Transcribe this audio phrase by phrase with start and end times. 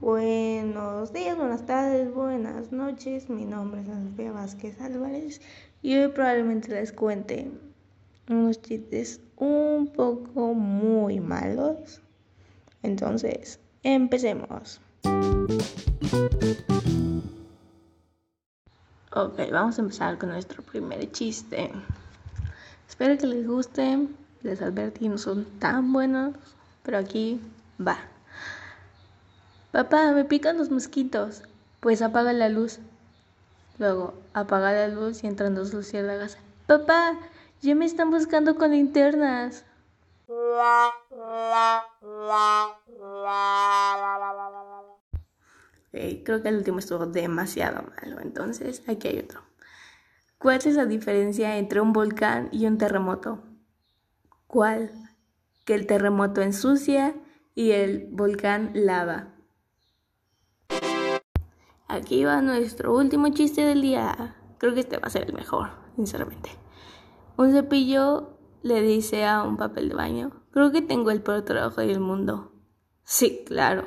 [0.00, 3.28] Buenos días, buenas tardes, buenas noches.
[3.28, 5.42] Mi nombre es Sofía Vázquez Álvarez
[5.82, 7.50] y hoy probablemente les cuente
[8.26, 12.00] unos chistes un poco muy malos.
[12.82, 14.80] Entonces, empecemos.
[19.14, 21.70] Ok, vamos a empezar con nuestro primer chiste.
[22.88, 24.08] Espero que les guste.
[24.40, 26.34] Les advertí, no son tan buenos,
[26.84, 27.38] pero aquí
[27.78, 27.98] va.
[29.72, 31.42] Papá, me pican los mosquitos.
[31.80, 32.80] Pues apaga la luz.
[33.78, 36.38] Luego, apaga la luz y entran dos luciérnagas.
[36.66, 37.18] Papá,
[37.62, 39.64] ya me están buscando con linternas.
[46.24, 49.40] creo que el último estuvo demasiado malo, entonces aquí hay otro.
[50.38, 53.42] ¿Cuál es la diferencia entre un volcán y un terremoto?
[54.46, 54.92] ¿Cuál?
[55.64, 57.14] Que el terremoto ensucia
[57.54, 59.34] y el volcán lava.
[61.92, 64.36] Aquí va nuestro último chiste del día.
[64.58, 66.50] Creo que este va a ser el mejor, sinceramente.
[67.36, 71.80] Un cepillo le dice a un papel de baño, creo que tengo el peor trabajo
[71.80, 72.52] del mundo.
[73.02, 73.86] Sí, claro.